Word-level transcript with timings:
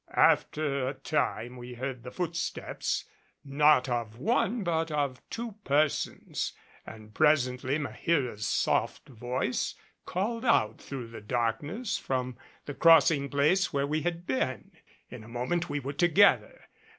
After 0.17 0.87
a 0.87 0.95
time 0.95 1.57
we 1.57 1.75
heard 1.75 2.01
the 2.01 2.09
footsteps 2.09 3.05
not 3.45 3.87
of 3.87 4.17
one 4.17 4.63
but 4.63 4.89
of 4.89 5.21
two 5.29 5.51
persons, 5.63 6.53
and 6.87 7.13
presently 7.13 7.77
Maheera's 7.77 8.47
soft 8.47 9.07
voice 9.07 9.75
called 10.07 10.43
out 10.43 10.81
through 10.81 11.09
the 11.09 11.21
darkness 11.21 11.99
from 11.99 12.35
the 12.65 12.73
crossing 12.73 13.29
place 13.29 13.71
where 13.71 13.85
we 13.85 14.01
had 14.01 14.25
been. 14.25 14.71
In 15.11 15.23
a 15.23 15.27
moment 15.27 15.69
we 15.69 15.79
were 15.79 15.93
together. 15.93 16.61